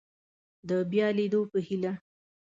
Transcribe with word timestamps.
د 0.69 0.71
بیا 0.91 1.07
لیدو 1.17 1.41
په 1.51 1.59
هیله 1.67 1.93